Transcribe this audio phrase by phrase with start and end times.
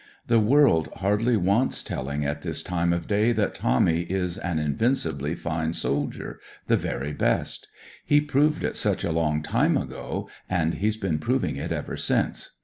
[0.25, 5.35] The world hardly wants telling at this time of day that Tommy is an invincibly
[5.35, 7.67] fine soldier— ^the very best.
[8.03, 12.53] He proved it such a long time ago, and he's been proving it ever since.